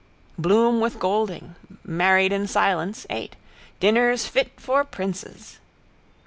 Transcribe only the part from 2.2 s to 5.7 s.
in silence, ate. Dinners fit for princes.